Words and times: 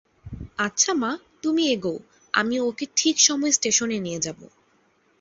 আচ্ছা 0.57 0.91
মা, 0.93 1.11
তুমি 1.43 1.63
এগোও, 1.71 1.99
আমি 2.33 2.55
ওকে 2.59 2.85
ঠিক 2.95 3.15
সময়ে 3.19 3.51
স্টেশনে 3.51 3.97
নিয়ে 3.99 4.19
যাব। 4.19 4.39